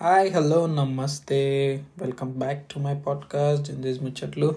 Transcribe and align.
Hi 0.00 0.28
hello 0.32 0.66
నమస్తే 0.66 1.38
welcome 1.98 2.32
back 2.32 2.62
to 2.72 2.78
my 2.78 2.94
podcast 2.94 3.70
in 3.70 3.82
this 3.82 4.00
ముచ్చట్లు 4.02 4.48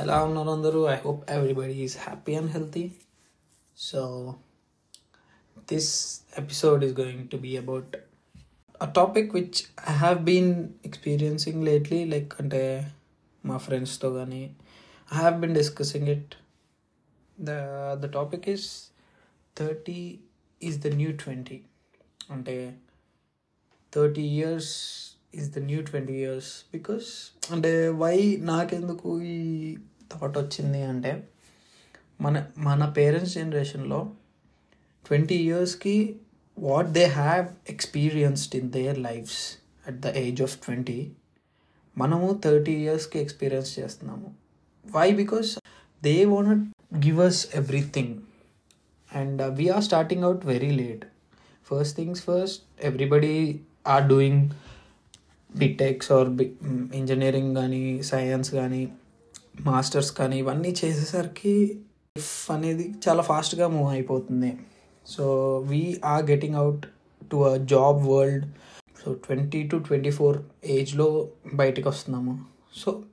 ఎలా 0.00 0.24
ఉన్నారు 0.24 0.50
అందరూ 0.50 0.80
I 0.88 0.94
hope 0.94 1.30
everybody 1.30 1.74
is 1.82 1.96
happy 1.98 2.34
and 2.34 2.50
healthy 2.50 2.84
so 3.78 4.00
this 5.68 5.90
episode 6.38 6.84
is 6.84 6.94
going 7.00 7.28
to 7.28 7.36
be 7.36 7.56
about 7.56 7.96
a 8.80 8.90
topic 8.90 9.34
which 9.34 9.60
I 9.90 9.94
have 9.94 10.18
been 10.22 10.68
experiencing 10.86 11.64
lately 11.64 12.04
like 12.04 12.34
అంటే 12.40 12.62
మా 13.44 13.58
ఫ్రెండ్స్తో 13.58 14.10
కానీ 14.14 14.42
I 15.08 15.18
have 15.18 15.38
been 15.40 15.54
discussing 15.54 16.08
it 16.08 16.34
the 17.38 17.60
the 18.00 18.12
topic 18.12 18.48
is 18.48 18.68
thirty 19.56 20.00
is 20.62 20.80
the 20.80 20.94
new 20.94 21.12
twenty 21.16 21.60
అంటే 22.30 22.56
thirty 23.92 24.22
years 24.22 24.72
is 25.34 25.50
the 25.50 25.58
new 25.58 25.82
twenty 25.82 26.12
years 26.12 26.64
because 26.72 27.32
అంటే 27.52 27.88
why 27.88 28.36
నాకెందుకు 28.40 29.20
ఈ 29.20 29.76
thought 30.12 30.38
వచ్చింది 30.38 30.82
అంటే 30.82 31.28
మన 32.20 32.46
మన 32.58 32.88
పేరెంట్స్ 32.88 33.34
జనరేషన్లో 33.34 34.12
ట్వంటీ 35.06 35.34
ఇయర్స్కి 35.34 36.20
what 36.58 36.88
they 36.88 37.04
have 37.04 37.46
experienced 37.68 38.56
in 38.56 38.70
their 38.70 38.98
lives 38.98 39.56
at 39.86 39.96
the 39.96 40.06
age 40.06 40.42
of 40.42 40.58
twenty 40.64 41.12
మనము 41.98 42.40
థర్టీ 42.44 42.72
ఇయర్స్కి 42.72 43.18
ఎక్స్పీరియన్స్ 43.18 43.78
చేస్తున్నాము. 43.78 44.34
Why 44.86 45.12
because 45.12 45.58
they 46.02 46.24
want 46.24 46.68
give 47.06 47.20
us 47.20 47.56
everything 47.56 48.18
and 49.14 49.42
we're 49.42 49.84
starting 49.84 50.24
out 50.24 50.46
very 50.46 50.70
late 50.70 51.04
first 51.64 51.96
things 51.96 52.22
first 52.22 52.84
everybody 52.84 53.60
are 53.86 54.08
doing 54.08 54.50
BTechs 55.56 56.12
or 56.12 56.28
B 56.28 56.52
engineering 56.94 57.56
కానీ 57.56 58.02
science 58.02 58.50
కానీ 58.50 58.88
masters 59.60 60.12
కానీ 60.12 60.38
ఇవన్నీ 60.38 60.74
చేసేసరికి 60.84 61.78
life 62.16 62.50
అనేది 62.50 62.94
చాలా 63.08 63.22
ఫాస్ట్గా 63.22 63.68
మూవ్ 63.68 63.88
అయిపోతుంది. 63.88 64.58
So 65.06 65.24
we 65.58 66.00
are 66.04 66.24
getting 66.30 66.54
out 66.54 66.86
to 67.30 67.36
a 67.36 67.56
job 67.56 68.06
world 68.06 68.46
so 69.04 69.12
twenty 69.14 69.68
two 69.68 69.76
twenty 69.76 70.10
four 70.10 70.38
ఏజ్లో 70.64 71.28
బయటకు 71.54 71.88
వస్తున్నాము. 71.88 72.44
So 72.74 73.04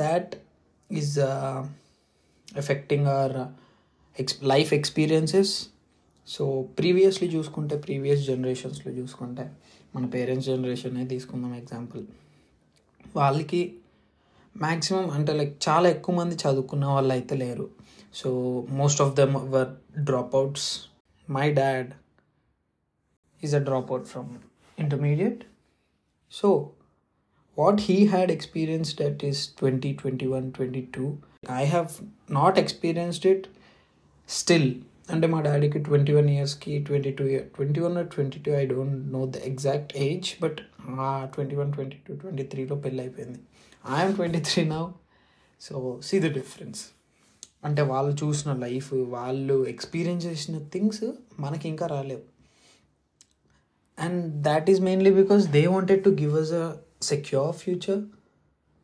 that 0.00 0.34
is 0.90 1.18
affecting 2.56 3.06
our 3.06 3.48
ex 4.20 4.44
life 4.44 4.74
experiences 4.74 5.69
so 6.30 6.44
previously 6.78 7.28
చూసుకుంటే 7.28 7.76
ప్రీవియస్ 7.78 8.22
జనరేషన్స్లో 8.22 8.92
చూసుకుంటే 8.92 9.44
మన 9.96 10.04
పేరెంట్స్ 10.06 10.46
జనరేషనే 10.46 11.04
తీసుకుందాం 11.06 11.54
ఎగ్జాంపుల్. 11.54 12.02
వాళ్ళకి 13.16 13.60
మ్యాక్సిమం 14.56 15.10
అంటే 15.10 15.32
లైక్ 15.32 15.54
చాలా 15.68 15.88
ఎక్కువ 15.88 16.14
మంది 16.16 16.34
చదువుకున్న 16.34 16.84
వాళ్ళు 16.86 17.12
అయితే 17.12 17.36
లేరు. 17.36 17.70
So 18.14 18.30
most 18.70 19.00
of 19.02 19.16
them 19.16 19.36
were 19.36 20.02
dropouts. 20.36 20.68
My 21.30 21.52
dad 21.52 21.90
is 23.44 23.54
a 23.54 23.58
dropout 23.92 24.06
from 24.06 24.30
intermediate. 24.78 25.44
So 26.32 26.70
what 27.58 27.80
he 27.80 28.06
had 28.06 28.30
experienced 28.30 29.02
at 29.02 29.24
is 29.24 29.48
twenty 29.48 29.92
twenty 29.92 30.26
one 30.26 30.52
twenty 30.52 30.82
two. 30.94 31.16
I 31.50 31.64
have 31.64 31.88
not 32.30 32.58
experienced 32.58 33.26
it 33.26 33.46
still. 34.28 34.72
అంటే 35.14 35.26
మా 35.26 35.38
డాడీకి 35.40 35.78
twenty 35.82 36.12
one 36.12 36.30
ఇయర్స్కి 36.30 36.72
twenty 36.84 37.10
two 37.10 37.24
year 37.24 37.46
twenty 37.48 37.80
one 37.80 37.96
twenty 38.08 38.40
two 38.40 38.50
I 38.52 38.66
don't 38.66 39.12
know 39.12 39.22
the 39.26 39.36
exact 39.50 39.92
age 40.06 40.28
but 40.42 40.60
twenty 41.34 41.56
one 41.56 41.72
twenty 41.72 41.98
two 42.06 42.14
twenty 42.14 42.44
త్రీలో 42.44 42.76
పెళ్ళి 42.76 43.00
అయిపోయింది 43.00 43.40
I'm 43.98 44.14
twenty 44.14 44.40
three 44.40 44.64
now 44.64 44.82
so 45.60 46.00
see 46.02 46.18
the 46.20 46.28
difference 46.32 46.80
అంటే 47.64 47.82
వాళ్ళు 47.82 48.12
చూసిన 48.24 48.50
లైఫ్ 48.56 48.94
వాళ్ళు 49.16 49.56
ఎక్స్పీరియన్స్ 49.68 50.26
చేసిన 50.26 50.58
things 50.74 51.04
మనకి 51.40 51.66
ఇంకా 51.68 51.86
రాలేవు. 51.86 52.22
And 53.98 54.20
that 54.42 54.70
is 54.70 54.80
mainly 54.80 55.10
because 55.10 55.44
they 55.56 55.66
wanted 55.66 56.04
to 56.04 56.10
give 56.22 56.34
us 56.42 56.52
a 56.62 56.64
secure 57.02 57.52
future 57.56 58.00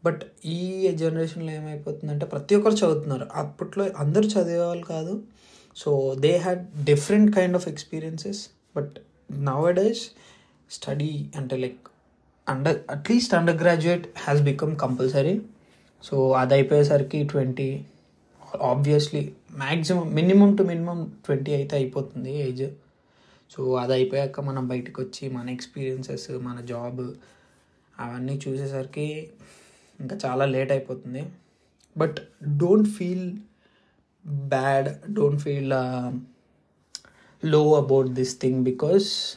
but 0.04 0.22
ఈ 0.44 0.58
జనరేషన్లో 0.96 1.52
ఏమైపోతుందంటే 1.52 2.26
ప్రతి 2.26 2.54
ఒక్కరు 2.54 2.74
చదువుతున్నారు. 2.74 3.26
అప్పట్లో 3.34 3.84
అందరూ 3.98 4.26
చదివేవాళ్ళు 4.26 4.84
కాదు. 4.86 5.14
So 5.76 6.16
they 6.20 6.36
had 6.36 6.84
different 6.84 7.36
kind 7.36 7.56
of 7.56 7.68
experiences 7.68 8.48
but 8.76 8.98
nowadays 9.74 10.10
study 10.70 11.26
అంటే 11.36 11.56
like 11.56 11.78
under 12.48 12.78
at least 12.90 13.34
undergraduate 13.56 14.06
has 14.18 14.42
become 14.42 14.76
compulsory 14.76 15.40
so 16.02 16.32
అది 16.32 16.54
అయిపోయేసరికి 16.54 17.24
twenty 17.24 17.84
obviously 18.62 19.32
maximum 19.52 20.14
minimum 20.14 20.56
to 20.56 20.62
minimum 20.62 21.12
twenty 21.26 21.54
అయితే 21.54 21.76
అయిపోతుంది 21.76 22.32
ఏజ్ 22.34 22.70
సో 23.50 23.74
అది 23.74 23.92
అయిపోయాక 23.92 24.40
మనం 24.40 24.68
బయటకు 24.68 25.02
వచ్చి 25.02 25.28
మన 25.28 25.50
ఎక్స్పీరియన్సెస్ 25.50 26.30
మన 26.30 26.60
జాబ్ 26.60 27.00
అవన్నీ 28.00 28.40
చూసేసరికి 28.48 29.28
ఇంకా 30.00 30.18
చాలా 30.26 30.44
లేట్ 30.44 30.72
అయిపోతుంది. 30.72 31.26
But 31.98 32.16
don't 32.58 32.88
feel 32.88 33.36
bad 34.26 35.12
don't 35.12 35.42
ఫీల్లో 35.42 37.76
about 37.76 38.08
this 38.08 38.40
thing 38.40 38.64
because 38.64 39.36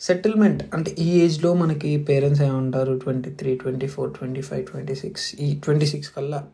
settlement 0.00 0.74
అంటే 0.74 0.94
ఈ 0.98 1.20
ఏజ్లో 1.20 1.54
మనకి 1.54 2.04
పేరెంట్స్ 2.04 2.42
ఏమంటారు? 2.42 2.98
Twenty 2.98 3.30
three 3.30 3.56
twenty 3.56 3.86
four 3.86 4.18
twenty 4.18 4.40
five 4.40 4.66
twenty 4.66 4.94
six 4.94 5.36
ఈ 5.40 5.60
ట్వంటీ 5.64 5.86
సిక్స్ 5.86 6.10
కల్లా 6.10 6.46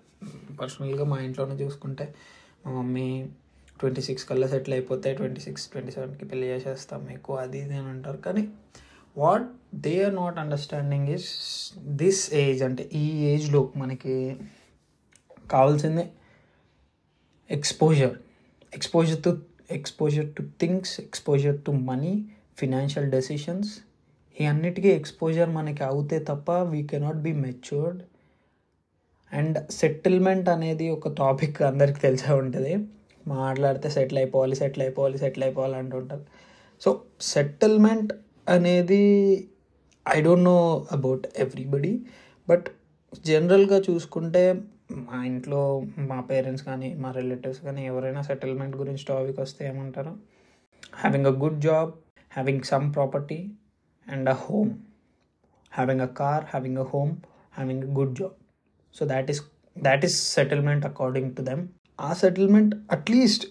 పర్సనల్గా 0.61 1.05
మా 1.05 1.19
ఇంట్లోనే 1.19 1.55
చూసుకుంటే 1.55 2.15
మా 2.67 2.73
మమ్మీ 2.73 3.25
ట్వంటీ 3.81 4.03
సిక్స్ 4.03 4.25
కల్లా 4.25 4.49
సెటిల్ 4.49 4.75
అయిపోతే 4.75 5.15
ట్వంటీ 5.15 5.41
సిక్స్ 5.41 5.67
ట్వంటీ 5.67 5.93
సెవెన్కి 5.93 6.25
పెళ్ళి 6.25 6.47
చేసేస్తాం 6.47 7.11
ఎక్కువ 7.11 7.37
అది 7.37 7.59
ఇది 7.59 7.75
అని 7.75 7.89
అంటారు. 7.89 8.17
కానీ 8.17 8.49
what 9.19 9.43
they 9.75 10.05
are 10.05 10.15
not 10.15 10.39
understanding 10.39 11.09
is 11.09 11.29
this 11.79 12.34
age 12.34 12.62
అంటే 12.62 12.91
ఈ 12.94 13.25
ఏజ్లో 13.25 13.73
మనకి 13.77 14.37
కావాల్సిందే 15.50 16.11
exposure 17.50 18.14
exposure 18.72 19.22
to 19.22 19.30
exposure 19.70 20.28
to 20.32 20.42
things 20.60 21.00
exposure 21.00 21.58
to 21.58 21.70
money 21.70 22.12
financial 22.58 23.10
decisions 23.10 23.72
ఈ 24.36 24.44
అన్నిటికీ 24.44 24.88
ఎక్స్పోజర్ 24.88 25.50
మనకి 25.50 25.84
అవుతే 25.84 26.19
తప్ప 26.19 26.50
we 26.50 26.82
cannot 26.82 27.16
be 27.16 27.32
matured 27.32 28.00
and 29.32 29.58
settlement 29.70 30.48
అనేది 30.48 30.88
ఒక 30.88 31.08
టాపిక్ 31.14 31.62
అందరికి 31.62 32.00
తెలిసే 32.00 32.32
ఉంటుంది. 32.32 32.72
మాట్లాడితే 33.26 33.91
సెటిల్ 33.91 34.19
అయిపోవాలి 34.19 34.54
సెటిల్ 34.54 34.82
అయిపోవాలి 34.82 35.19
సెటిల్ 35.19 35.44
అయిపోవాలి 35.44 35.75
అంటుంటారు 35.75 36.25
సో 36.82 36.91
సెటిల్మెంట్ 37.22 38.12
అనేది 38.48 39.02
I 40.06 40.20
don't 40.20 40.44
know 40.44 40.56
about 40.92 41.26
everybody 41.36 41.92
but 42.48 42.69
జనరల్గా 43.26 43.78
చూసుకుంటే 43.91 44.42
మా 44.92 45.25
ఇంట్లో 45.25 45.60
మా 45.98 46.20
పేరెంట్స్ 46.20 46.64
కానీ 46.64 46.94
మా 46.94 47.10
రిలేటివ్స్ 47.10 47.60
కానీ 47.60 47.86
ఎవరైనా 47.86 48.22
సెటిల్మెంట్ 48.22 48.76
గురించి 48.76 49.04
టాపిక్ 49.04 49.41
వస్తే 49.41 49.69
ఏమంటారు 49.69 50.12
having 50.94 51.26
a 51.26 51.30
good 51.30 51.60
job 51.60 51.91
having 52.32 52.62
some 52.62 52.94
property 52.94 53.38
and 54.06 54.31
a 54.31 54.32
home 54.32 54.70
having 55.72 56.00
a 56.00 56.06
car 56.06 56.44
having 56.44 56.78
a 56.78 56.82
home 56.82 57.12
having 57.54 57.84
a 57.84 57.92
good 57.98 58.19
job 58.19 58.36
so 58.94 59.04
that 59.06 59.31
is 59.31 59.42
that 59.76 60.04
is 60.04 60.34
settlement 60.34 60.86
according 60.86 61.36
to 61.36 61.42
them 61.42 61.62
ఆ 62.00 62.12
settlement 62.12 62.75
at least 62.92 63.46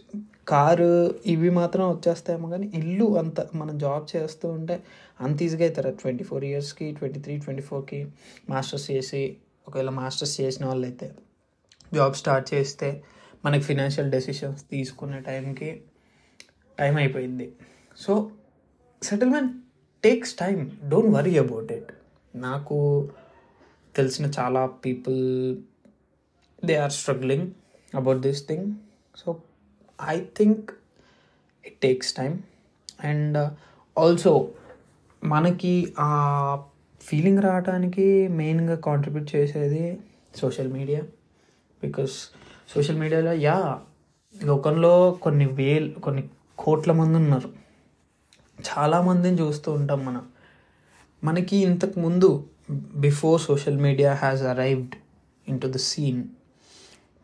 car 0.48 0.92
ఇవి 1.26 1.50
మాత్రం 1.50 1.90
వచ్చేస్తాయేమో 1.90 2.50
కానీ 2.50 2.72
ఇల్లు 2.74 3.18
అంత 3.18 3.48
మనం 3.56 3.78
job 3.78 4.16
చేస్తూ 4.16 4.50
ఉంటే 4.50 4.84
అంత 5.20 5.42
ఈజీగా 5.42 5.66
అవుతారు. 5.66 5.90
ట్వంటీ 5.90 6.24
ఫోర్ 6.24 6.46
ఇయర్స్కి 6.46 6.92
ట్వంటీ 6.92 7.20
త్రీ 7.20 7.38
ట్వంటీ 7.38 7.62
ఫోర్కి 7.62 8.00
మాస్టర్స్ 8.50 8.92
చేసి 8.92 9.38
ఒకవేళ 9.68 9.90
మాస్టర్స్ 9.90 10.42
చేసిన 10.42 10.66
వాళ్ళైతే 10.66 11.08
జాబ్ 11.94 12.16
స్టార్ట్ 12.16 12.54
చేస్తే 12.54 13.04
మనకి 13.46 13.64
ఫినాన్షియల్ 13.64 14.12
డెసిషన్స్ 14.12 14.70
తీసుకునే 14.72 15.20
టైంకి 15.20 15.82
టైం 16.80 16.96
అయిపోయింది. 16.96 17.54
So 17.98 18.32
settlement 19.04 19.52
takes 20.04 20.34
time. 20.34 20.72
Don't 20.90 21.16
worry 21.16 21.38
about 21.38 21.72
it. 21.72 21.92
నాకు 22.36 23.10
తెలిసిన 23.96 24.32
చాలా 24.40 24.66
people 24.66 25.58
they 26.66 26.76
are 26.76 26.92
struggling 26.92 27.52
about 27.96 28.20
this 28.20 28.48
thing. 28.48 28.74
So 29.16 29.42
I 30.08 30.22
think 30.38 30.72
it 31.66 31.80
takes 31.82 32.14
time. 32.14 32.44
And 33.04 33.38
also 34.00 34.52
మనకి 35.24 35.94
ఆ 36.00 36.64
ఫీలింగ్ 37.02 37.40
రావడానికి 37.40 38.28
మెయిన్గా 38.28 38.76
కాంట్రిబ్యూట్ 38.76 39.36
చేసేది 39.36 40.00
సోషల్ 40.36 40.74
మీడియా. 40.74 41.02
బికాస్ 41.84 42.12
సోషల్ 42.76 42.98
మీడియాలో 42.98 43.34
యా 43.34 43.80
లోకంలో 44.44 45.12
కొన్ని 45.12 45.46
వేలు 45.46 45.90
కొన్ని 45.90 46.30
కోట్ల 46.58 46.92
మంది 46.92 47.16
ఉన్నారు. 47.16 47.50
చాలామందిని 48.62 49.42
చూస్తూ 49.42 49.72
ఉంటాం 49.72 50.06
మనం. 50.06 50.22
మనకి 51.24 51.58
ఇంతకు 51.58 52.00
ముందు 52.00 52.48
before 52.96 53.42
social 53.42 53.78
media 53.78 54.14
has 54.14 54.42
arrived 54.42 54.96
into 55.62 55.68
the 55.68 55.76
scene 55.76 56.24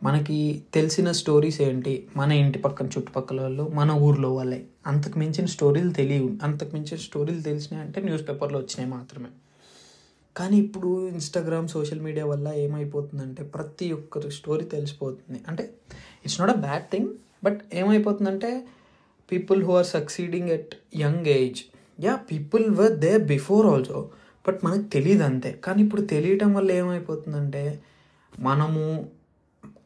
మనకి 0.04 0.64
తెలిసిన 0.74 1.12
స్టోరీస్ 1.12 1.62
ఏంటి? 1.62 2.08
మన 2.18 2.32
ఇంటి 2.32 2.60
పక్కన 2.60 2.86
చుట్టుపక్కల 2.86 3.42
వాళ్ళు 3.42 3.72
మన 3.74 3.92
ఊర్లో 3.92 4.34
వాళ్ళే. 4.34 4.66
అంతకు 4.88 5.20
మించిన 5.20 5.46
స్టోరీలు 5.46 5.90
తెలియవు. 5.90 6.30
అంతకు 6.44 6.70
మించిన 6.74 6.98
స్టోరీలు 6.98 7.42
తెలిసినాయి 7.42 7.86
అంటే 7.86 8.02
న్యూస్ 8.02 8.30
పేపర్లో 8.30 8.60
వచ్చినాయి 8.60 8.90
మాత్రమే. 8.90 9.28
కానీ 10.38 10.56
ఇప్పుడు 10.66 10.90
ఇన్స్టాగ్రామ్ 11.12 11.68
సోషల్ 11.76 12.02
మీడియా 12.08 12.26
వల్ల 12.32 12.48
ఏమైపోతుందంటే 12.66 13.44
ప్రతి 13.56 13.88
ఒక్కరి 13.98 14.32
స్టోరీ 14.40 14.66
తెలిసిపోతుంది. 14.76 15.40
అంటే 15.50 15.64
it's 16.24 16.40
not 16.42 16.54
a 16.58 16.60
bad 16.68 16.86
thing 16.94 17.10
but 17.44 17.60
ఏమైపోతుందంటే 17.74 18.52
people 19.32 19.60
who 19.68 19.74
are 19.80 19.90
succeeding 19.96 20.50
at 20.58 20.74
young 20.96 21.28
age 21.40 21.62
yeah 22.00 22.14
people 22.32 22.66
were 22.80 22.96
they 23.06 23.12
before 23.34 23.68
also 23.74 24.00
but 24.48 24.60
మనకు 24.66 24.86
తెలియదు 24.96 25.24
అంతే. 25.24 25.52
కానీ 25.66 25.80
ఇప్పుడు 25.86 26.04
తెలియటం 26.14 26.52
వల్ల 26.54 26.70
ఏమైపోతుందంటే 26.72 27.64
మనము 28.40 28.84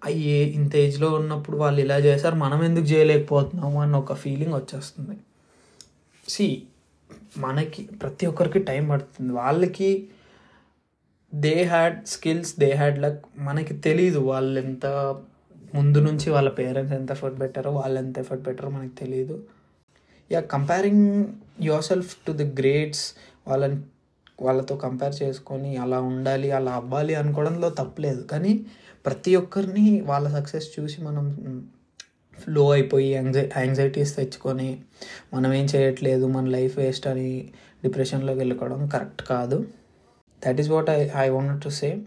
అయ్యే 0.09 0.39
ఇంత 0.59 0.73
ఏజ్లో 0.75 1.07
ఉన్నప్పుడు 1.19 1.57
వాళ్ళు 1.57 1.79
ఇలా 1.81 1.97
చేశారు 2.07 2.35
మనం 2.35 2.59
ఎందుకు 2.63 2.85
చేయలేకపోతున్నాము 2.85 3.77
అన్న 3.81 3.95
ఒక 3.95 4.13
ఫీలింగ్ 4.13 4.53
వచ్చేస్తుంది. 4.53 5.15
సి 6.27 6.47
మనకి 7.37 7.81
ప్రతి 8.01 8.25
ఒక్కరికి 8.25 8.59
టైం 8.69 8.83
పడుతుంది. 8.89 9.31
వాళ్ళకి 9.33 9.89
they 11.33 11.63
had 11.63 11.97
skills 12.05 12.59
they 12.59 12.69
had 12.73 12.99
luck 12.99 13.21
మనకి 13.39 13.73
తెలీదు 13.79 14.19
వాళ్ళు 14.19 14.59
ఎంత 14.59 14.85
ముందు 15.75 15.99
నుంచి 15.99 16.29
వాళ్ళ 16.29 16.49
పేరెంట్స్ 16.49 16.93
ఎంత 16.93 17.11
ఎఫర్ట్ 17.11 17.41
పెట్టారో 17.41 17.71
వాళ్ళు 17.71 17.99
ఎంత 17.99 18.19
ఎఫర్ట్ 18.19 18.47
పెట్టారో 18.47 18.69
మనకి 18.69 18.95
తెలియదు 18.95 19.37
yeah 20.31 20.41
comparing 20.55 21.07
yourself 21.83 22.11
to 22.27 22.31
the 22.31 22.43
greats 22.43 23.05
వాళ్ళని 23.47 23.77
వాళ్ళతో 24.41 24.75
కంపేర్ 24.75 25.15
చేసుకొని 25.23 25.77
అలా 25.77 25.99
ఉండాలి 26.01 26.51
అలా 26.51 26.71
అవ్వాలి 26.71 27.15
అనుకోవడంలో 27.15 27.69
తప్పలేదు. 27.69 28.21
కానీ 28.23 28.53
ప్రతి 29.05 29.35
ఒక్కరిని 29.35 30.01
వాళ్ళ 30.01 30.27
సక్సెస్ 30.27 30.79
చూసి 30.79 31.01
మనం 31.01 31.25
లో 32.49 32.71
అయిపోయి 32.71 33.09
యాంగ్జై 33.13 33.49
యాంగ్జైటీస్ 33.57 34.15
తెచ్చుకొని 34.15 34.69
మనం 35.33 35.53
ఏం 35.53 35.65
చేయట్లేదు 35.65 36.25
మన 36.25 36.45
లైఫ్ 36.47 36.77
వేస్ట్ 36.77 37.07
అని 37.07 37.29
డిప్రెషన్లోకి 37.83 38.39
వెళ్ళుకోవడం 38.39 38.87
కరెక్ట్ 38.87 39.21
కాదు. 39.27 39.57
That 40.47 40.59
is 40.59 40.69
what 40.69 40.89
I 40.89 41.09
I 41.15 41.29
want 41.29 41.63
to 41.63 41.69
say 41.69 42.01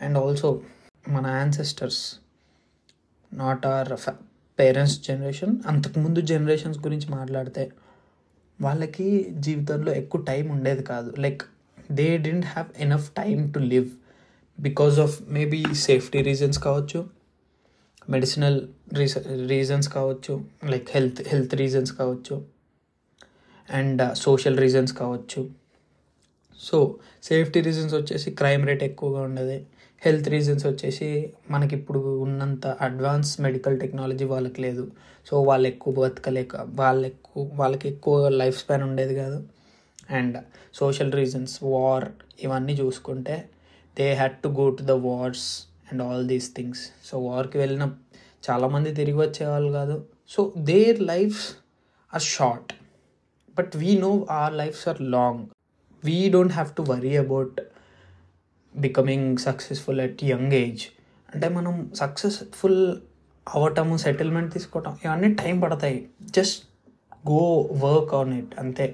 and 0.00 0.18
also 0.18 0.60
మన 1.08 1.26
ancestors 1.26 2.16
not 3.32 3.66
our 3.66 4.14
parents 4.58 5.02
generation 5.02 5.56
అంతకుముందు 5.66 6.20
జనరేషన్స్ 6.20 6.78
గురించి 6.78 7.08
మాట్లాడితే 7.08 7.72
వాళ్ళకి 8.60 9.26
జీవితంలో 9.30 9.94
ఎక్కువ 9.94 10.20
టైం 10.20 10.48
ఉండేది 10.48 10.82
కాదు. 10.82 11.14
Like 11.18 11.42
they 11.92 12.16
didn't 12.16 12.46
have 12.46 12.82
enough 12.82 13.10
time 13.10 13.50
to 13.50 13.58
live 13.58 13.90
because 14.60 14.98
of 14.98 15.22
maybe 15.28 15.64
safety 15.72 16.22
reasons 16.22 16.58
కావచ్చు 16.58 17.10
మెడిసినల్ 18.10 18.68
రీస 18.92 19.18
రీజన్స్ 19.46 19.88
కావచ్చు 19.88 20.44
లైక్ 20.64 20.88
హెల్త్ 20.90 21.28
హెల్త్ 21.28 21.54
రీజన్స్ 21.54 21.92
కావచ్చు 21.92 22.44
అండ్ 23.70 24.16
సోషల్ 24.16 24.58
రీజన్స్ 24.58 24.92
కావచ్చు. 24.92 25.65
సో 26.60 26.98
సేఫ్టీ 27.22 27.60
రీజన్స్ 27.60 27.94
వచ్చేసి 27.94 28.30
క్రైమ్ 28.30 28.66
రేట్ 28.66 28.82
ఎక్కువగా 28.82 29.22
ఉండదు. 29.22 29.64
హెల్త్ 30.02 30.28
రీజన్స్ 30.28 30.66
వచ్చేసి 30.66 31.32
మనకి 31.50 31.76
ఇప్పుడు 31.76 31.98
ఉన్నంత 31.98 32.66
అడ్వాన్స్ 32.66 33.40
మెడికల్ 33.40 33.80
టెక్నాలజీ 33.80 34.24
వాళ్ళకి 34.24 34.62
లేదు. 34.62 34.90
సో 35.28 35.42
వాళ్ళు 35.42 35.68
ఎక్కువ 35.68 35.94
బతకలేక 35.94 36.56
వాళ్ళు 36.56 37.06
ఎక్కువ 37.06 37.50
వాళ్ళకి 37.54 37.88
ఎక్కువ 37.88 38.28
లైఫ్ 38.28 38.58
స్పాన్ 38.58 38.82
ఉండేది 38.82 39.14
కాదు. 39.14 39.48
అండ్ 40.10 40.36
సోషల్ 40.74 41.12
రీజన్స్ 41.12 41.62
వార్ 41.62 42.08
ఇవన్నీ 42.40 42.72
చూసుకుంటే 42.72 43.48
they 43.98 44.14
had 44.14 44.36
to 44.36 44.48
go 44.48 44.70
to 44.70 44.82
the 44.82 44.90
wars 44.90 45.46
and 45.90 46.02
all 46.02 46.28
these 46.28 46.54
things 46.56 46.90
so 47.04 47.18
వార్కి 47.18 47.58
వెళ్ళిన 47.58 47.84
చాలామంది 48.50 48.94
తిరిగి 48.94 49.16
వచ్చేవాళ్ళు 49.16 49.72
కాదు. 49.72 50.04
So 50.28 50.52
their 50.58 51.00
lives 51.00 51.46
are 52.14 52.22
short 52.22 52.72
but 53.58 53.76
we 53.76 53.98
know 53.98 54.26
our 54.30 54.54
lives 54.54 54.88
are 54.88 55.02
long 55.02 55.44
we 56.06 56.18
don't 56.28 56.52
have 56.52 56.70
to 56.74 56.82
worry 56.82 57.12
about 57.16 57.56
becoming 58.74 59.30
successful 59.38 60.00
at 60.00 60.24
young 60.24 60.52
age 60.52 60.84
అంటే 61.28 61.48
మనం 61.48 61.74
successful 61.94 62.80
అవ్వటము 63.46 63.96
settlement 63.96 64.50
తీసుకోవటం 64.54 64.92
ఇవన్నీ 65.04 65.28
టైం 65.34 65.56
పడతాయి. 65.60 65.98
Just 66.20 66.60
go 67.30 67.42
work 67.84 68.14
on 68.14 68.32
it 68.34 68.54
అంతే. 68.58 68.86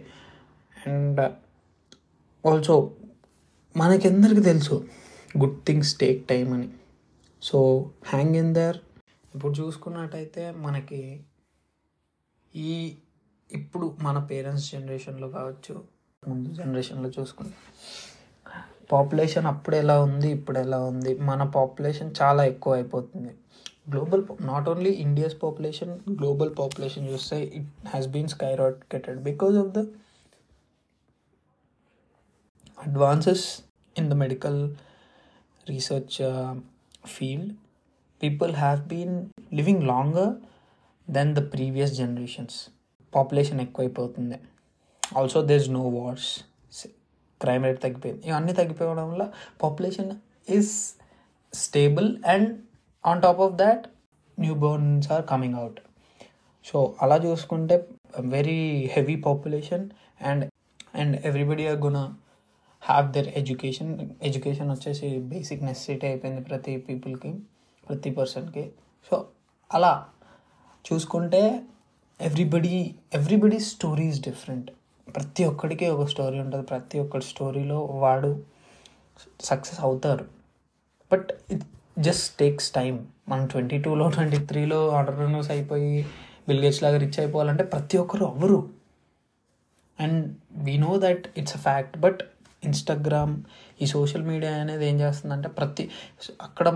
and 0.87 1.21
also 2.45 2.75
uh, 2.77 2.91
మనకెందరికి 3.77 4.43
తెలుసు? 4.43 4.77
Good 5.39 5.59
things 5.67 5.93
take 5.99 6.19
time 6.29 6.47
అని. 6.53 6.69
సో 7.43 7.59
హ్యాంగ్ 8.05 8.37
ఇన్ 8.37 8.51
దర్ 8.55 8.79
ఇప్పుడు 9.35 9.53
చూసుకున్నట్టయితే 9.61 10.43
మనకి 10.65 11.01
ఈ 12.55 12.73
ఇప్పుడు 13.51 13.87
మన 14.01 14.19
పేరెంట్స్ 14.31 14.67
జనరేషన్లో 14.73 15.29
కావచ్చు 15.29 15.75
ముందు 16.29 16.49
జనరేషన్లో 16.55 17.09
చూసుకుంటే. 17.09 17.57
పాపులేషన్ 18.93 19.47
అప్పుడు 19.47 19.77
ఎలా 19.77 20.03
ఉంది 20.03 20.29
ఇప్పుడు 20.29 20.59
ఎలా 20.59 20.79
ఉంది? 20.85 21.13
మన 21.19 21.43
పాపులేషన్ 21.43 22.11
చాలా 22.23 22.45
ఎక్కువ 22.45 22.73
అయిపోతుంది. 22.75 23.33
Global 23.91 24.23
not 24.41 24.69
only 24.69 24.91
India's 24.91 25.35
population 25.43 25.93
global 26.11 26.51
population 26.59 27.09
చూస్తే 27.09 27.39
it 27.59 27.89
has 27.89 28.09
been 28.09 28.29
skyrocketed 28.55 29.19
because 29.23 29.57
of 29.57 29.71
the 29.79 29.81
advances 32.87 33.47
in 33.99 34.11
the 34.11 34.13
medical 34.13 34.61
research 35.69 36.17
field 37.07 37.53
people 38.23 38.55
have 38.55 38.81
been 38.81 39.17
living 39.55 39.83
longer 39.83 40.33
than 41.11 41.35
the 41.35 41.43
previous 41.53 41.95
generations 41.95 42.59
population 43.15 43.61
ఎక్కువైపోతుంది. 43.61 44.39
Also 45.17 45.43
there 45.43 45.63
is 45.63 45.71
no 45.71 45.85
wars 45.89 46.29
crime 47.41 47.65
rate 47.65 47.81
తగ్గిపోయింది. 47.83 48.23
ఇవన్నీ 48.29 48.53
తగ్గిపోవడం 48.53 49.07
వల్ల 49.11 49.25
population 49.63 50.11
is 50.49 50.73
stable 51.53 52.17
and 52.25 52.49
on 53.05 53.23
top 53.23 53.41
of 53.41 53.55
that 53.55 53.85
newborns 54.55 55.13
are 55.13 55.25
coming 55.27 55.55
out 55.55 55.79
so 56.65 56.97
అలా 57.03 57.17
చూసుకుంటే 57.17 57.77
very 58.35 58.61
heavy 58.93 59.17
population 59.17 59.85
and 60.23 60.45
and 60.95 61.27
everybody 61.27 61.67
are 61.67 61.77
gonna 61.79 61.99
have 62.83 63.13
their 63.13 63.29
education 63.29 63.91
education 64.23 64.71
వచ్చేసి 64.71 65.09
basic 65.19 65.63
necessity 65.63 66.07
అయిపోయింది 66.07 66.43
ప్రతి 66.43 66.77
పీపుల్కి 66.77 67.33
ప్రతి 67.87 68.11
పర్సన్కి 68.11 68.65
సో 69.11 69.17
అలా 69.71 69.93
చూసుకుంటే 70.85 71.43
everybody 72.21 72.75
everybody 73.15 73.59
story 73.65 74.05
is 74.05 74.21
different 74.23 74.71
ప్రతి 75.17 75.45
ఒక్కడికి 75.45 75.87
ఒక 75.95 76.05
స్టోరీ 76.09 76.39
ఉంటుంది. 76.41 76.65
ప్రతి 76.67 76.99
ఒక్కడి 76.99 77.25
స్టోరీలో 77.25 77.79
వాడు 78.05 78.31
సక్సెస్ 79.41 79.81
అవుతారు. 79.81 80.25
But 81.13 81.31
it 81.51 81.65
just 81.99 82.39
takes 82.39 82.69
time 82.73 83.07
మనం 83.29 83.47
ట్వంటీ 83.47 83.79
టూలో 83.83 84.11
ట్వంటీ 84.11 84.39
త్రీలో 84.51 84.79
ఆర్డర్నర్స్ 84.89 85.51
అయిపోయి 85.51 86.07
బిల్గేట్స్ 86.49 86.83
లాగా 86.83 86.99
రిచ్ 86.99 87.19
అయిపోవాలంటే 87.21 87.65
ప్రతి 87.65 87.97
ఒక్కరు 87.99 88.25
అవ్వరు 88.25 88.71
and 89.99 90.21
we 90.67 90.75
know 90.77 90.93
that 90.99 91.25
it's 91.39 91.57
a 91.57 91.61
fact. 91.61 91.99
But 91.99 92.23
Instagram 92.65 93.35
ఈ 93.83 93.87
సోషల్ 93.87 94.23
మీడియా 94.23 94.53
అనేది 94.55 94.85
ఏం 94.89 95.01
చేస్తుందంటే 95.01 95.49
ప్రతి 95.49 95.85
అక్కడ 96.41 96.69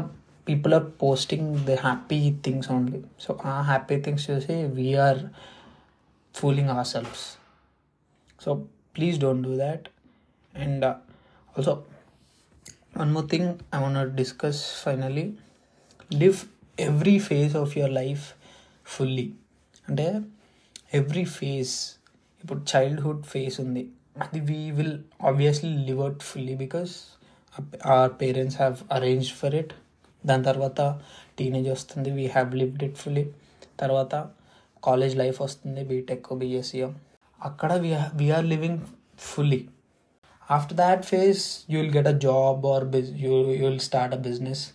people 0.49 0.75
are 0.75 0.87
posting 1.02 1.50
the 1.69 1.71
happy 1.87 2.21
things 2.45 2.69
only. 2.73 3.00
So 3.21 3.38
ఆ 3.45 3.55
హ్యాపీ 3.71 3.97
థింగ్స్ 4.00 4.31
చూసి 4.31 4.57
we are 4.78 5.21
fooling 6.35 6.69
our 6.69 6.87
selves. 6.87 7.26
So 8.40 8.50
please 8.95 9.21
don't 9.21 9.43
do 9.43 9.57
that 9.57 9.87
and 10.55 10.85
also 10.85 11.75
one 12.97 13.12
more 13.12 13.28
thing 13.31 13.49
I 13.75 13.81
want 13.83 14.14
discuss 14.14 14.83
finally 14.85 15.26
live 16.12 16.38
every 16.78 17.19
phase 17.19 17.57
of 17.57 17.78
your 17.78 17.93
life 17.93 18.25
fully 18.87 19.26
అంటే 19.88 20.07
every 20.93 21.25
phase 21.25 21.73
ఇప్పుడు 22.45 22.61
childhood 22.73 23.23
phase 23.25 23.61
ఉంది. 23.61 23.83
అది 24.23 24.40
we 24.40 24.71
will 24.71 24.97
obviously 25.23 25.71
live 25.88 26.00
out 26.00 26.23
fully 26.23 26.55
because 26.55 26.93
our 27.87 28.12
parents 28.12 28.57
have 28.57 28.76
arrange 28.93 29.35
for 29.35 29.55
it 29.55 29.73
దాని 30.26 30.45
తర్వాత 30.45 30.81
teenage 31.38 31.69
వస్తుంది 31.69 32.11
we 32.11 32.26
have 32.26 32.55
lived 32.55 32.83
it 32.83 32.97
fully 32.97 33.25
తర్వాత 33.78 34.14
college 34.83 35.16
life 35.16 35.43
వస్తుంది 35.43 35.83
BTech 35.85 36.35
బీఎస్సీఎం 36.35 36.93
అక్కడ 37.45 37.73
we're 38.14 38.45
living 38.45 38.81
fully 39.19 39.69
after 40.50 40.76
that 40.76 41.02
phase 41.02 41.64
you 41.71 41.81
will 41.81 41.97
get 41.97 42.09
a 42.09 42.19
job 42.19 42.66
or 42.66 42.85
biz 42.85 43.12
you 43.12 43.50
you 43.52 43.66
will 43.69 43.81
start 43.81 44.14
a 44.14 44.19
business 44.19 44.71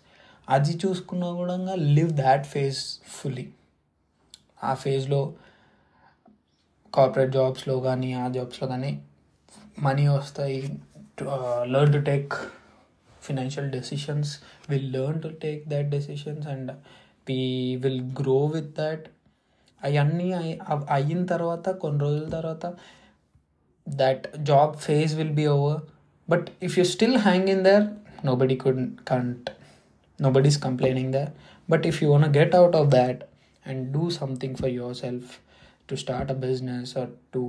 అది 0.49 0.79
చూసుకున్నా 0.85 1.31
కూడా 1.31 1.75
live 1.75 2.11
that 2.11 2.47
phase 2.47 2.77
fully 3.07 3.49
ఆ 4.63 4.73
ఫేజ్లో 4.73 5.33
corporate 6.93 7.31
జాబ్స్లో 7.31 7.79
కానీ 7.79 8.13
ఆ 8.13 8.27
జాబ్స్లో 8.27 8.67
కానీ 8.67 9.01
మనీ 9.79 10.07
వస్తాయి. 10.07 10.79
Learn 11.63 11.93
to 11.93 11.99
take 11.99 12.33
financial 13.21 13.69
decisions 13.69 14.39
will 14.69 14.93
learn 14.93 15.21
to 15.21 15.27
take 15.27 15.67
that 15.67 15.89
decisions 15.89 16.47
and 16.47 16.71
we 17.29 17.75
will 17.75 18.01
grow 18.01 18.45
with 18.45 18.75
grow 18.75 18.95
అవన్నీ 19.83 20.27
అయి- 20.39 20.59
అవ్- 20.71 20.87
అయిన 20.95 21.21
తర్వాత 21.25 21.69
కొన్ని 21.83 21.99
రోజుల 22.05 22.25
తర్వాత 22.29 22.65
that 23.87 24.21
job 24.43 24.69
phase 24.77 25.13
will 25.15 25.33
be 25.33 25.47
over 25.47 25.75
but 26.27 26.43
if 26.61 26.77
you 26.77 26.85
still 26.87 27.15
hang 27.19 27.47
in 27.47 27.61
there 27.63 27.85
nobody 28.23 28.55
could 28.55 28.79
can't 29.05 29.45
nobody's 30.19 30.57
complaining 30.57 31.09
there 31.11 31.31
but 31.69 31.85
if 31.85 32.01
you 32.01 32.09
want 32.09 32.25
to 32.25 32.31
get 32.31 32.51
out 32.53 32.75
of 32.75 32.85
that 32.91 33.17
and 33.65 33.79
do 33.91 34.03
something 34.11 34.53
for 34.55 34.69
yourself 34.71 35.25
to 35.89 35.97
start 35.97 36.27
a 36.29 36.39
business 36.45 36.95
or 36.95 37.07
to 37.33 37.43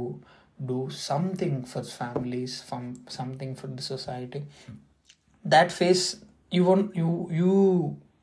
do 0.64 0.78
something 1.02 1.54
for 1.64 1.82
families 1.92 2.52
from 2.62 2.82
something 3.10 3.52
for 3.54 3.68
the 3.68 3.84
society 3.84 4.42
that 5.44 5.70
phase 5.72 6.04
you 6.52 6.64
won't 6.64 6.88
you 6.94 7.10
you 7.32 7.52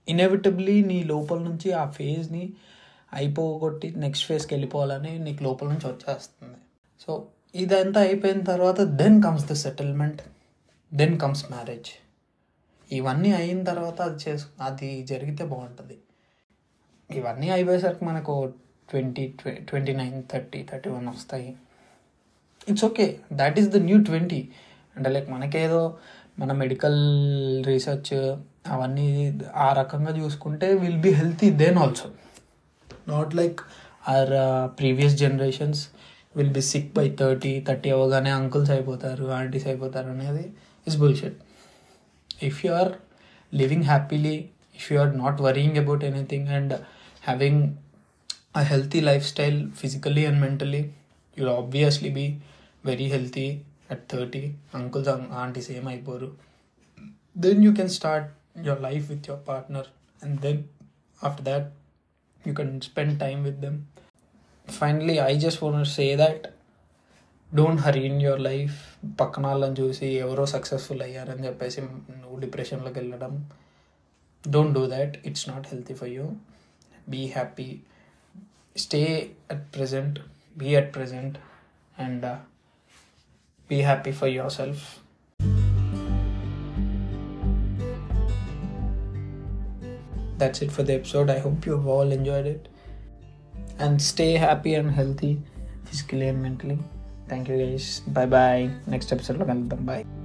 ఇన్ఎవిటబ్లీ 0.08 0.76
నీ 0.82 0.98
లోపల 1.04 1.40
నుంచి 1.40 1.70
ఆ 1.74 1.84
ఫేజ్ని 1.90 2.44
అయిపోగొట్టి 3.14 3.88
next 3.96 4.26
ఫేజ్కి 4.28 4.52
వెళ్ళిపోవాలని 4.54 5.14
నీకు 5.20 5.42
లోపల 5.44 5.68
నుంచి 5.68 5.88
వచ్చేస్తుంది. 5.88 6.60
So 7.04 7.12
ఇదంతా 7.56 8.00
అయిపోయిన 8.02 8.42
తర్వాత 8.52 8.80
then 9.02 9.18
comes 9.24 9.46
the 9.52 9.56
settlement 9.66 10.22
then 10.92 11.16
comes 11.20 11.44
marriage 11.52 11.90
ఇవన్నీ 12.92 13.32
అయిన 13.32 13.60
తర్వాత 13.64 14.00
అది 14.02 14.20
చేసు 14.26 14.46
అది 14.68 14.90
జరిగితే 15.04 15.44
బాగుంటుంది. 15.46 15.98
ఇవన్నీ 17.10 17.50
అయిపోయేసరికి 17.50 18.06
మనకు 18.06 18.34
twenty 18.90 19.26
twenty 19.70 19.94
nine 19.94 20.18
thirty 20.32 20.60
thirty 20.72 20.90
one 20.90 21.08
వస్తాయి. 21.08 21.52
It's 22.70 22.86
okay 22.86 23.06
that 23.34 23.60
is 23.60 23.70
the 23.76 23.78
new 23.88 23.98
twenty 24.04 24.42
అంటే 24.96 25.10
లైక్ 25.10 25.30
మనకేదో 25.30 25.82
మన 26.40 26.52
మెడికల్ 26.64 27.00
రీసెర్చ్ 27.68 28.14
అవన్నీ 28.74 29.08
ఆ 29.66 29.68
రకంగా 29.74 30.12
చూసుకుంటే 30.18 30.68
will 30.82 31.02
be 31.06 31.12
healthy 31.22 31.50
then 31.62 31.78
also 31.78 32.08
not 33.14 33.34
like 33.42 33.60
our 34.14 34.32
previous 34.80 35.16
generations 35.24 35.82
will 36.38 36.54
be 36.58 36.64
sick 36.72 36.90
by 36.98 37.06
thirty 37.22 37.54
thirty 37.68 37.90
అవ్వగానే 37.98 38.32
uncles 38.40 38.72
అయిపోతారు 38.78 39.26
ఆంటీస్ 39.40 39.68
అయిపోతారు 39.72 40.10
అనేది 40.16 40.46
is 40.88 40.98
bullshit 41.04 41.38
if 42.42 42.64
you 42.64 42.72
are 42.74 42.92
living 43.54 43.82
happily 43.84 44.36
if 44.78 44.90
you 44.92 45.00
are 45.00 45.12
not 45.14 45.40
worrying 45.40 45.78
about 45.78 46.04
anything 46.04 46.48
and 46.48 46.70
having 47.22 47.58
a 48.56 48.64
healthy 48.64 49.02
lifestyle 49.02 49.58
physically 49.80 50.24
and 50.26 50.40
mentally 50.40 50.82
you'll 51.38 51.56
obviously 51.56 52.10
be 52.12 52.28
very 52.84 53.08
healthy 53.10 53.48
at 53.90 54.08
30 54.10 54.44
uncles 54.80 55.08
and 55.14 55.26
aunties 55.42 55.68
same 55.72 55.88
అయిపోరు 55.94 56.30
then 57.36 57.58
you 57.66 57.74
can 57.80 57.90
start 57.98 58.24
your 58.68 58.78
life 58.88 59.06
with 59.14 59.26
your 59.30 59.40
partner 59.50 59.84
and 60.22 60.34
then 60.46 60.58
after 61.20 61.44
that 61.50 61.66
you 62.50 62.56
can 62.60 62.72
spend 62.90 63.14
time 63.26 63.42
with 63.50 63.60
them. 63.66 63.78
Finally 64.68 65.14
I 65.30 65.34
just 65.44 65.62
want 65.64 65.86
say 65.94 66.06
that 66.16 66.44
don't 67.50 67.82
hurry 67.82 68.02
in 68.10 68.20
your 68.22 68.42
life 68.48 68.76
పక్కన 69.22 69.46
వాళ్ళని 69.48 69.78
చూసి 69.82 70.08
ఎవరో 70.26 70.44
successful 70.54 71.02
అయ్యారని 71.06 71.44
చెప్పేసి 71.48 71.80
నువ్వు 72.22 72.38
డిప్రెషన్లోకి 72.40 72.98
వెళ్ళడం. 73.00 73.34
Don't 74.44 74.74
do 74.78 74.84
that 74.96 75.16
it's 75.28 75.46
not 75.50 75.66
healthy 75.72 75.96
for 76.02 76.12
you 76.18 76.26
be 77.14 77.22
happy 77.38 77.68
stay 78.76 79.02
at 79.52 79.66
present 79.78 80.20
be 80.58 80.70
at 80.82 80.92
present 80.98 81.38
and 82.06 82.28
be 83.70 83.80
happy 83.90 84.14
for 84.20 84.32
yourself 84.60 84.86
that's 90.40 90.62
it 90.62 90.72
for 90.72 90.84
the 90.84 90.94
episode. 90.94 91.30
I 91.30 91.40
hope 91.40 91.66
you've 91.66 91.88
all 91.88 92.12
enjoyed 92.12 92.46
it. 92.46 92.70
And 93.78 94.02
stay 94.02 94.34
happy 94.34 94.76
and 94.76 94.92
healthy 94.92 95.42
physically 95.86 96.28
and 96.28 96.42
mentally. 96.42 96.80
Thank 97.28 97.50
you 97.50 97.58
guys. 97.58 98.02
Bye 98.08 98.26
bye. 98.26 98.70
Next 98.88 99.12
episode, 99.12 99.46
bye. 99.86 100.19